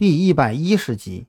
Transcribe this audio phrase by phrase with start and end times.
[0.00, 1.26] 第一百一十集，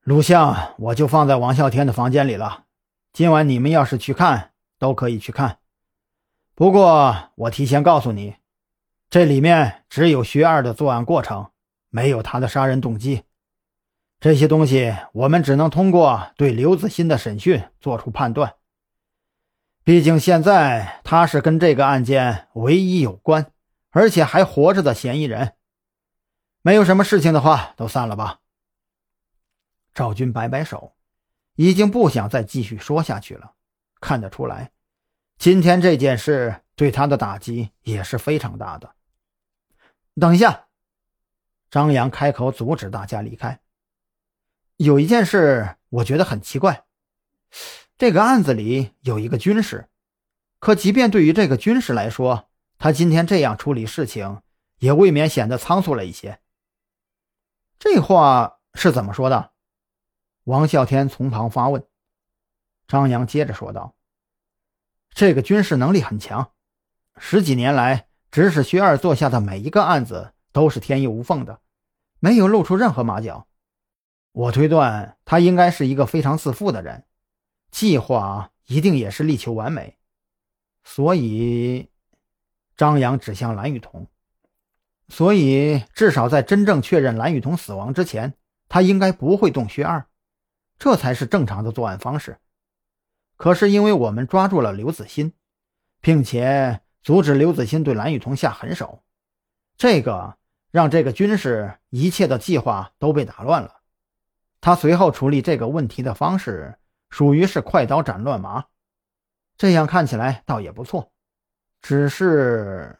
[0.00, 2.64] 录像我就放在王啸天的房间里了。
[3.12, 5.58] 今晚你们要是去看，都可以去看。
[6.54, 8.36] 不过我提前告诉你，
[9.10, 11.50] 这里面只有徐二的作案过程，
[11.90, 13.24] 没有他的杀人动机。
[14.18, 18.54] 这些东西我们只能通过对刘子欣的审讯做出判断。
[19.84, 23.52] 毕竟现在他是跟这个案件唯一有关，
[23.90, 25.52] 而且还活着的嫌疑人。
[26.66, 28.40] 没有什么事情的话，都散了吧。
[29.94, 30.96] 赵军摆摆手，
[31.54, 33.52] 已经不想再继续说下去了。
[34.00, 34.72] 看得出来，
[35.38, 38.96] 今天这件事对他的打击也是非常大的。
[40.18, 40.66] 等一下，
[41.70, 43.60] 张扬开口阻止大家离开。
[44.76, 46.84] 有一件事我觉得很奇怪，
[47.96, 49.88] 这个案子里有一个军师，
[50.58, 54.42] 可即便对于这个军师来说，他今天这样处理事情，
[54.80, 56.40] 也未免显得仓促了一些。
[57.78, 59.52] 这话是怎么说的？
[60.44, 61.86] 王啸天从旁发问。
[62.88, 63.96] 张扬接着说道
[65.10, 66.52] ：“这个军事能力很强，
[67.18, 71.60] 十几年来指使薛二做下的每一个案子都是天衣无缝的，
[72.20, 73.46] 没有露出任何马脚。
[74.32, 77.04] 我推断他应该是一个非常自负的人，
[77.70, 79.98] 计划一定也是力求完美。
[80.84, 81.90] 所以，
[82.76, 84.06] 张扬指向蓝雨桐。”
[85.08, 88.34] 所以，至少在真正确认蓝雨桐死亡之前，
[88.68, 90.04] 他应该不会动薛二，
[90.80, 92.38] 这才是正常的作案方式。
[93.36, 95.32] 可是，因为我们抓住了刘子欣，
[96.00, 99.04] 并且阻止刘子欣对蓝雨桐下狠手，
[99.76, 100.36] 这个
[100.72, 103.76] 让这个军事一切的计划都被打乱了。
[104.60, 106.76] 他随后处理这个问题的方式，
[107.10, 108.64] 属于是快刀斩乱麻，
[109.56, 111.12] 这样看起来倒也不错。
[111.80, 112.98] 只是。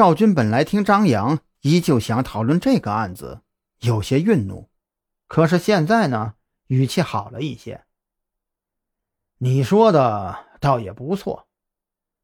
[0.00, 3.42] 赵军本来听张扬依旧想讨论这个案子，
[3.80, 4.70] 有些愠怒，
[5.28, 6.36] 可是现在呢，
[6.68, 7.84] 语气好了一些。
[9.36, 11.48] 你说的倒也不错，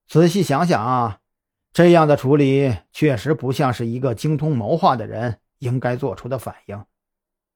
[0.08, 1.20] 仔细想想啊，
[1.70, 6.82] 这样的处理确实不像是一个精通谋划的人应该做出的反应。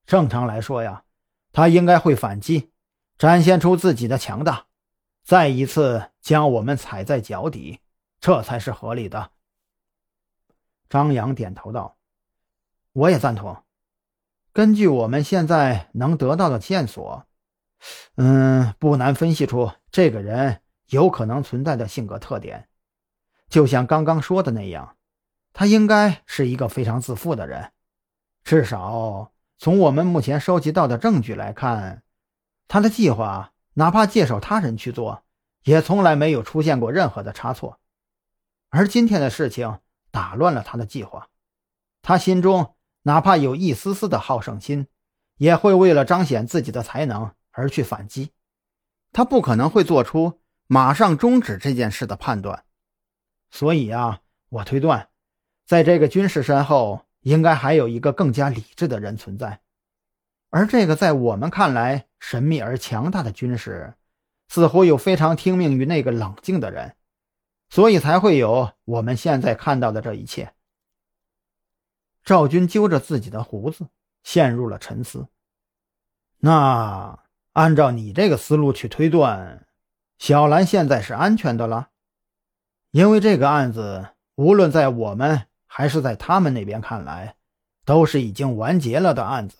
[0.05, 1.05] 正常来说呀，
[1.51, 2.71] 他应该会反击，
[3.17, 4.67] 展现出自己的强大，
[5.25, 7.81] 再一次将我们踩在脚底，
[8.21, 9.31] 这才是合理的。
[10.91, 11.97] 张扬点头道
[12.93, 13.63] ：“我也赞同。
[14.53, 17.25] 根据我们现在能得到的线索，
[18.17, 22.69] 嗯，不难分析出这个人有可能存在的性格特点。
[23.49, 24.97] 就像刚刚说的那样，
[25.53, 27.71] 他应该是一个非常自负的人。
[28.43, 32.03] 至少从我们目前收集到的证据来看，
[32.67, 35.23] 他的计划哪怕介绍他人去做，
[35.63, 37.79] 也从来没有出现过任何的差错。
[38.71, 39.79] 而今天的事情……”
[40.11, 41.29] 打乱了他的计划，
[42.03, 44.87] 他心中哪怕有一丝丝的好胜心，
[45.37, 48.31] 也会为了彰显自己的才能而去反击。
[49.13, 52.65] 他不可能会做出马上终止这件事的判断。
[53.51, 55.09] 所以啊，我推断，
[55.67, 59.61] 在这个军事身后，应该还有一个更加理智的人存在。
[60.51, 63.95] 而这个在我们看来神秘而强大的军事，
[64.49, 66.95] 似乎又非常听命于那个冷静的人。
[67.71, 70.53] 所以才会有我们现在看到的这一切。
[72.25, 73.87] 赵军揪着自己的胡子，
[74.23, 75.29] 陷入了沉思。
[76.39, 77.19] 那
[77.53, 79.67] 按照你这个思路去推断，
[80.19, 81.91] 小兰现在是安全的了，
[82.91, 87.37] 因为这个案子无论在我们还是在他们那边看来，
[87.85, 89.57] 都是已经完结了的案子，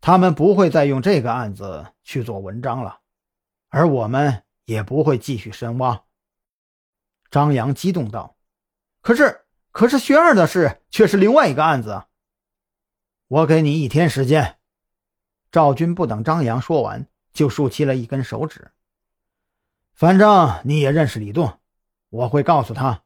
[0.00, 3.00] 他们不会再用这个案子去做文章了，
[3.68, 6.04] 而我们也不会继续深挖。
[7.30, 8.36] 张扬激动道
[9.00, 12.04] ：“可是，可是薛二的事却是另外一个案子。
[13.28, 14.56] 我给你一天时间。”
[15.50, 18.70] 赵军不等张扬说完，就竖起了一根手指。
[19.94, 21.58] 反正你也认识李栋，
[22.10, 23.02] 我会告诉他，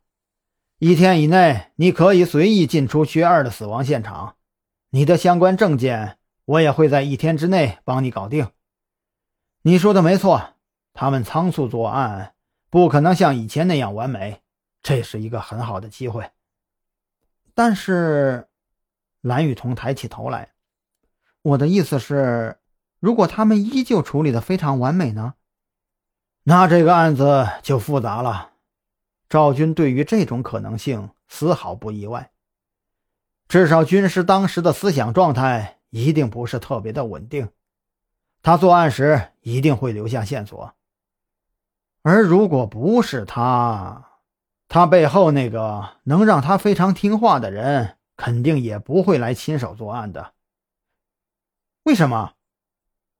[0.78, 4.36] 一天以内你可以随意进出薛二的死亡现场，
[4.90, 8.50] 你的相关证件我也会在一天之内帮你搞定。
[9.62, 10.54] 你说的没错，
[10.92, 12.31] 他们仓促作案。
[12.72, 14.40] 不可能像以前那样完美，
[14.82, 16.30] 这是一个很好的机会。
[17.52, 18.48] 但是，
[19.20, 20.54] 蓝雨桐抬起头来，
[21.42, 22.56] 我的意思是，
[22.98, 25.34] 如果他们依旧处理的非常完美呢？
[26.44, 28.52] 那这个案子就复杂了。
[29.28, 32.30] 赵军对于这种可能性丝毫不意外，
[33.48, 37.50] 至少军师当时的思想状态一定不是特别的稳定，
[38.40, 40.75] 他作案时一定会留下线索。
[42.02, 44.19] 而如果不是他，
[44.69, 50.34] 他背后那个能让他非常听话的人，肯定也不会来亲手作案的。
[51.84, 52.32] 为什么？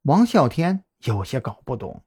[0.03, 2.03] 王啸天有些搞不懂。